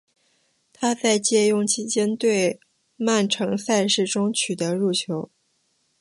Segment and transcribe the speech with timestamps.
[0.73, 2.59] 他在借用期间对
[2.95, 5.29] 曼城的赛事中取得入球。